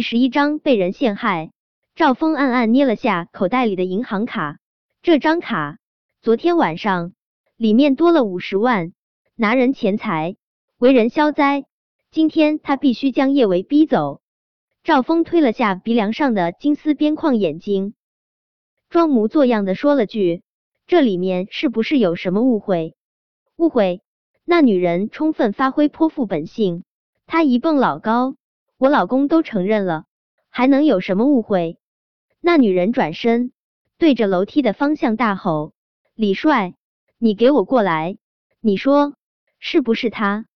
[0.00, 1.52] 第十一章被人陷害。
[1.94, 4.58] 赵峰暗暗捏了下口袋里的银行卡，
[5.02, 5.76] 这张卡
[6.22, 7.12] 昨天晚上
[7.58, 8.94] 里面多了五十万，
[9.36, 10.36] 拿人钱财，
[10.78, 11.66] 为人消灾。
[12.10, 14.22] 今天他必须将叶维逼走。
[14.84, 17.92] 赵峰推了下鼻梁上的金丝边框眼睛，
[18.88, 20.42] 装模作样的说了句
[20.88, 22.96] ：“这里面是不是有什么误会？”
[23.58, 24.00] 误会？
[24.46, 26.84] 那女人充分发挥泼妇本性，
[27.26, 28.36] 她一蹦老高。
[28.80, 30.06] 我老公都承认了，
[30.48, 31.78] 还能有什么误会？
[32.40, 33.52] 那女人转身
[33.98, 35.74] 对着楼梯的方向大吼
[36.16, 36.74] ：“李帅，
[37.18, 38.16] 你给我过来！
[38.58, 39.16] 你说
[39.58, 40.46] 是不是他？”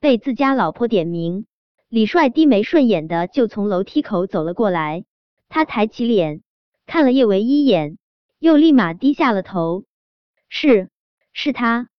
[0.00, 1.44] 被自家老婆点名，
[1.90, 5.04] 李帅低眉顺眼的就从楼梯口走了过来。
[5.50, 6.40] 他抬起脸
[6.86, 7.98] 看了叶维一眼，
[8.38, 9.84] 又立马低下了头
[10.48, 10.88] ：“是，
[11.34, 11.90] 是他，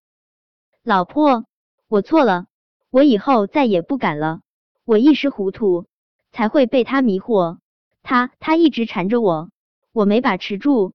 [0.81, 1.45] 老婆，
[1.87, 2.47] 我错了，
[2.89, 4.41] 我以后再也不敢了。”
[4.89, 5.85] 我一时糊涂，
[6.31, 7.59] 才会被他迷惑。
[8.01, 9.51] 他他一直缠着我，
[9.93, 10.93] 我没把持住。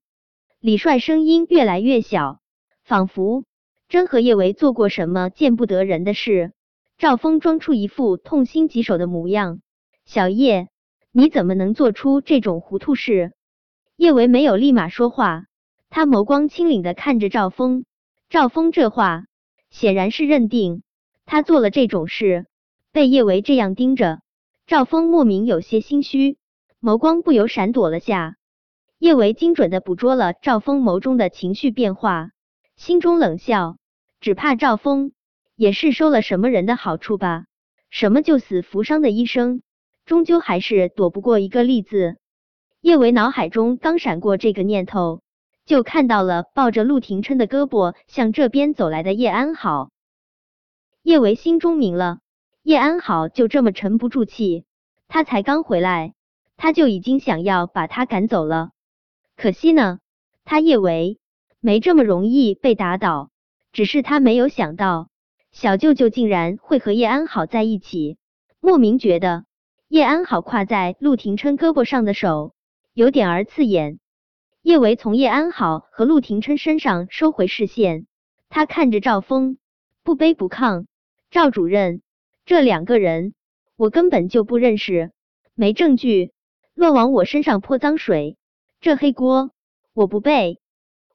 [0.58, 2.40] 李帅声音越来越小，
[2.82, 3.44] 仿佛
[3.88, 6.50] 真和叶维做过什么见不得人的事。
[6.98, 9.60] 赵峰装出一副痛心疾首的模样
[10.04, 10.66] ：“小叶，
[11.12, 13.32] 你怎么能做出这种糊涂事？”
[13.94, 15.44] 叶维没有立马说话，
[15.88, 17.84] 他眸光清冷的看着赵峰。
[18.28, 19.26] 赵峰这话
[19.70, 20.82] 显然是认定
[21.26, 22.46] 他做了这种事。
[22.94, 24.20] 被叶维这样盯着，
[24.68, 26.38] 赵峰莫名有些心虚，
[26.80, 28.36] 眸光不由闪躲了下。
[29.00, 32.30] 叶维精准的捕捉了赵峰眸中的情绪变化，
[32.76, 33.78] 心中冷笑，
[34.20, 35.10] 只怕赵峰
[35.56, 37.46] 也是收了什么人的好处吧？
[37.90, 39.62] 什么救死扶伤的医生，
[40.04, 42.14] 终究还是躲不过一个利字。
[42.80, 45.20] 叶维脑海中刚闪过这个念头，
[45.66, 49.90] 就看到了抱着陆廷琛的胳膊向这边走来的叶安好。
[51.02, 52.20] 叶维心中明了。
[52.64, 54.64] 叶安好就这么沉不住气，
[55.06, 56.14] 他才刚回来，
[56.56, 58.70] 他就已经想要把他赶走了。
[59.36, 59.98] 可惜呢，
[60.46, 61.18] 他叶维
[61.60, 63.28] 没这么容易被打倒，
[63.70, 65.10] 只是他没有想到
[65.52, 68.16] 小舅舅竟然会和叶安好在一起，
[68.60, 69.44] 莫名觉得
[69.88, 72.54] 叶安好挎在陆廷琛胳膊上的手
[72.94, 73.98] 有点儿刺眼。
[74.62, 78.06] 叶维从叶安好和陆廷琛身上收回视线，
[78.48, 79.58] 他看着赵峰，
[80.02, 80.86] 不卑不亢，
[81.30, 82.00] 赵主任。
[82.46, 83.32] 这两个人
[83.74, 85.12] 我根本就不认识，
[85.54, 86.32] 没证据
[86.74, 88.36] 乱往我身上泼脏水，
[88.82, 89.52] 这黑锅
[89.94, 90.60] 我不背。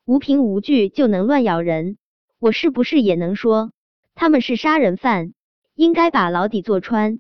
[0.06, 2.00] 无凭无据就能乱咬人，
[2.40, 3.72] 我是不是也能说
[4.16, 5.36] 他们是杀人犯，
[5.76, 7.20] 应该把牢底坐穿？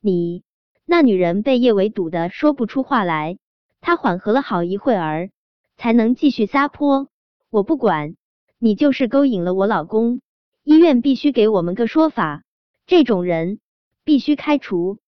[0.00, 0.42] 你
[0.84, 3.38] 那女人被叶伟堵得说不出话来，
[3.80, 5.30] 她缓和了好一会儿，
[5.76, 7.08] 才能继续撒泼。
[7.48, 8.16] 我不管，
[8.58, 10.20] 你就是勾引了我老公，
[10.64, 12.42] 医院必须给我们个说法。
[12.86, 13.58] 这种人
[14.04, 14.98] 必须开除。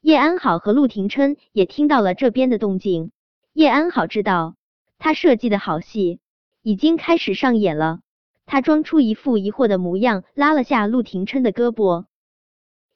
[0.00, 3.10] 叶安好和陆廷琛也听到了这边的动静。
[3.52, 4.54] 叶安好知道
[4.98, 6.20] 他设计的好戏
[6.62, 8.00] 已经开始上演了，
[8.44, 12.04] 他装出一副疑惑的模样，拉了下陆廷琛的胳膊。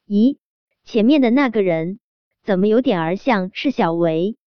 [0.07, 0.37] 咦，
[0.85, 1.99] 前面的那个人
[2.43, 4.37] 怎么有点儿像是小维？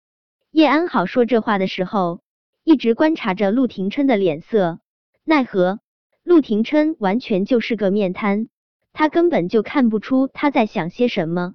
[0.50, 2.22] 叶安好说这话的时候，
[2.62, 4.78] 一直观察着陆廷琛的脸色，
[5.24, 5.80] 奈何
[6.22, 8.48] 陆廷琛完全就是个面瘫。
[8.94, 11.54] 他根本就看不出他在想些什么。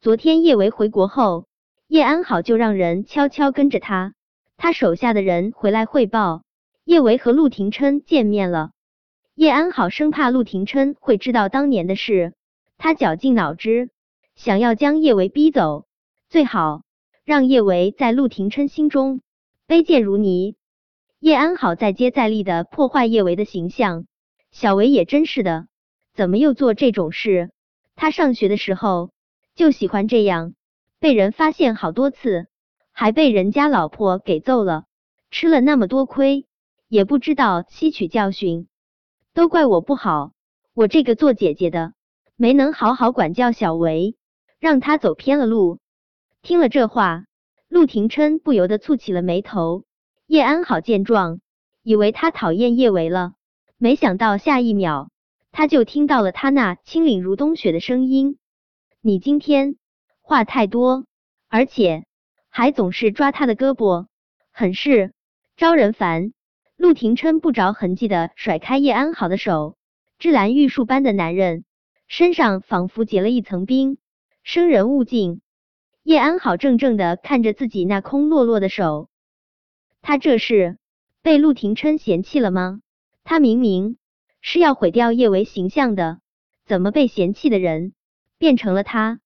[0.00, 1.46] 昨天叶维回国后，
[1.86, 4.12] 叶安好就让人悄悄跟着他。
[4.56, 6.42] 他手下的人回来汇报，
[6.84, 8.72] 叶维和陆廷琛见面了。
[9.36, 12.34] 叶安好生怕陆廷琛会知道当年的事，
[12.76, 13.90] 他绞尽脑汁
[14.34, 15.86] 想要将叶维逼走，
[16.28, 16.82] 最好
[17.24, 19.20] 让叶维在陆廷琛心中
[19.68, 20.56] 卑贱如泥。
[21.20, 24.06] 叶安好再接再厉的破坏叶维的形象，
[24.50, 25.68] 小维也真是的。
[26.14, 27.50] 怎么又做这种事？
[27.96, 29.10] 他上学的时候
[29.56, 30.54] 就喜欢这样，
[31.00, 32.46] 被人发现好多次，
[32.92, 34.84] 还被人家老婆给揍了，
[35.32, 36.46] 吃了那么多亏，
[36.86, 38.68] 也不知道吸取教训。
[39.32, 40.30] 都怪我不好，
[40.72, 41.94] 我这个做姐姐的
[42.36, 44.14] 没能好好管教小维，
[44.60, 45.80] 让他走偏了路。
[46.42, 47.24] 听了这话，
[47.68, 49.82] 陆廷琛不由得蹙起了眉头。
[50.28, 51.40] 叶安好见状，
[51.82, 53.32] 以为他讨厌叶维了，
[53.78, 55.10] 没想到下一秒。
[55.56, 58.38] 他就听到了他那清冷如冬雪的声音
[59.00, 59.76] ：“你今天
[60.20, 61.06] 话太多，
[61.48, 62.06] 而且
[62.48, 64.08] 还总是抓他的胳膊，
[64.50, 65.12] 很是
[65.56, 66.32] 招人烦。”
[66.76, 69.76] 陆廷琛不着痕迹的甩开叶安好的手，
[70.18, 71.64] 芝兰玉树般的男人
[72.08, 73.98] 身上仿佛结了一层冰，
[74.42, 75.40] 生人勿近。
[76.02, 79.08] 叶安好怔怔的看着自己那空落落的手，
[80.02, 80.78] 他这是
[81.22, 82.80] 被陆廷琛嫌弃了吗？
[83.22, 83.98] 他明明……
[84.46, 86.18] 是要毁掉叶维形象的，
[86.66, 87.94] 怎么被嫌弃的人
[88.36, 89.20] 变成了他？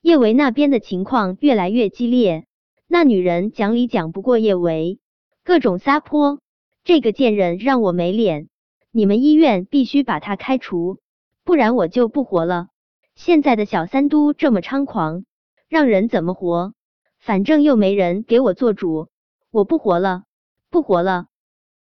[0.00, 2.46] 叶维那边的情况越来越激烈，
[2.86, 5.00] 那女人讲理讲不过叶维，
[5.42, 6.38] 各种撒泼。
[6.84, 8.48] 这个贱人让我没脸，
[8.92, 11.00] 你们医院必须把他开除，
[11.42, 12.68] 不然我就不活了。
[13.16, 15.24] 现在的小三都这么猖狂，
[15.68, 16.72] 让人怎么活？
[17.18, 19.08] 反正又没人给我做主，
[19.50, 20.22] 我不活了，
[20.70, 21.26] 不活了。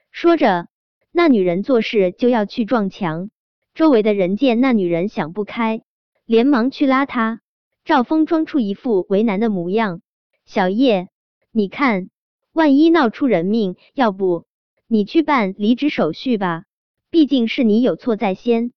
[0.09, 0.67] 说着，
[1.11, 3.29] 那女人做事就要去撞墙。
[3.73, 5.81] 周围的人见那女人想不开，
[6.25, 7.41] 连忙去拉她。
[7.83, 10.01] 赵峰装出一副为难的模样
[10.45, 11.09] ：“小叶，
[11.51, 12.09] 你看，
[12.53, 14.45] 万一闹出人命，要不
[14.87, 16.65] 你去办离职手续吧？
[17.09, 18.71] 毕竟是你有错在先。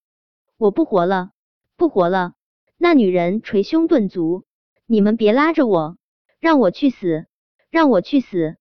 [0.56, 1.30] 我不活了，
[1.76, 2.34] 不活了！”
[2.78, 4.44] 那女人捶胸顿足
[4.86, 5.96] ：“你们别拉着我，
[6.40, 7.26] 让我去死，
[7.70, 8.56] 让我去死！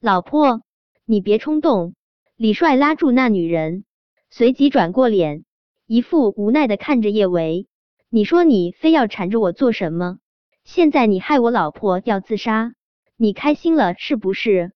[0.00, 0.62] 老婆，
[1.04, 1.94] 你别冲动。”
[2.36, 3.84] 李帅拉住那女人，
[4.28, 5.44] 随即转过脸，
[5.86, 7.68] 一副无奈的看着叶维。
[8.10, 10.18] 你说你非要缠着我做什么？
[10.64, 12.74] 现在你害我老婆要自杀，
[13.16, 14.72] 你开心了是不是？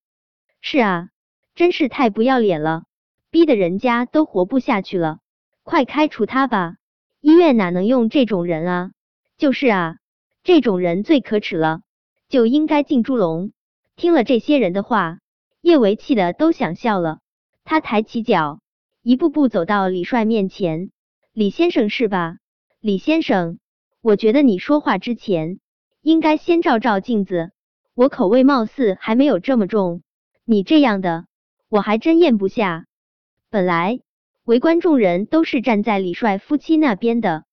[0.60, 1.08] 是啊，
[1.56, 2.84] 真是太不要脸了，
[3.28, 5.18] 逼得人家都活不下去了，
[5.64, 6.76] 快开除他吧！
[7.20, 8.92] 医院哪能用这种人啊？
[9.36, 9.96] 就是啊，
[10.44, 11.80] 这种人最可耻了，
[12.28, 13.50] 就应该进猪笼。
[13.96, 15.18] 听了这些人的话，
[15.60, 17.18] 叶维气的都想笑了。
[17.70, 18.60] 他抬起脚，
[19.02, 20.90] 一步步走到李帅面前
[21.34, 22.38] ：“李先生是吧？”
[22.80, 23.58] 李先生，
[24.00, 25.60] 我觉得你说话之前
[26.00, 27.50] 应该先照照镜子。
[27.92, 30.00] 我口味貌似还没有这么重，
[30.46, 31.26] 你这样的
[31.68, 32.86] 我还真咽不下。
[33.50, 34.00] 本来
[34.44, 37.44] 围观众人都是站在李帅夫妻那边的，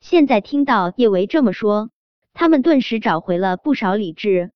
[0.00, 1.90] 现在听到叶维这么说，
[2.32, 4.52] 他们顿时找回了不少理智。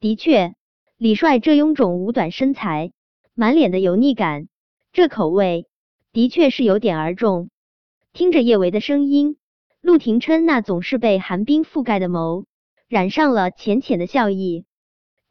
[0.00, 0.54] 的确，
[0.98, 2.92] 李帅这臃肿五短身材，
[3.34, 4.48] 满脸的油腻感，
[4.92, 5.66] 这口味
[6.12, 7.48] 的确是有点儿重。
[8.12, 9.38] 听着叶维的声音，
[9.80, 12.44] 陆廷琛那总是被寒冰覆盖的眸
[12.88, 14.66] 染上了浅浅的笑意。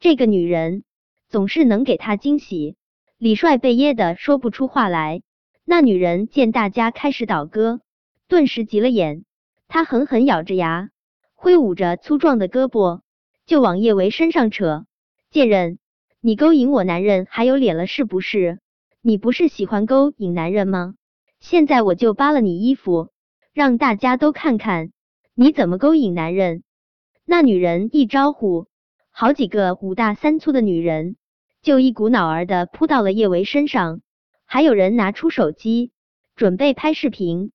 [0.00, 0.82] 这个女人
[1.28, 2.74] 总是能给他惊喜。
[3.18, 5.22] 李帅被噎得说不出话来。
[5.64, 7.80] 那女人见大家开始倒戈，
[8.26, 9.24] 顿时急了眼。
[9.68, 10.90] 她狠狠咬着牙，
[11.34, 13.00] 挥舞着粗壮的胳膊
[13.46, 14.86] 就往叶维身上扯。
[15.30, 15.78] 贱人，
[16.24, 18.60] 你勾引我男人还有脸了是不是？
[19.00, 20.94] 你不是喜欢勾引男人吗？
[21.40, 23.08] 现在我就扒了你衣服，
[23.52, 24.92] 让大家都看看
[25.34, 26.62] 你怎么勾引男人。
[27.24, 28.68] 那女人一招呼，
[29.10, 31.16] 好几个五大三粗的女人
[31.60, 34.00] 就一股脑儿的扑到了叶维身上，
[34.46, 35.90] 还有人拿出手机
[36.36, 37.50] 准备拍视频。